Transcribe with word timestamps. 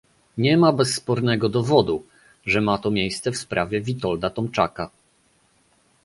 Nie 0.37 0.57
ma 0.57 0.71
bezspornego 0.73 1.49
dowodu, 1.49 2.05
że 2.45 2.61
ma 2.61 2.77
to 2.77 2.91
miejsce 2.91 3.31
w 3.31 3.37
sprawie 3.37 3.81
Witolda 3.81 4.29
Tomczaka 4.29 4.89